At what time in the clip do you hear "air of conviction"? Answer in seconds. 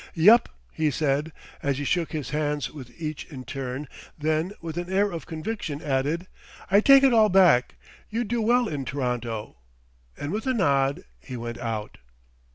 4.91-5.79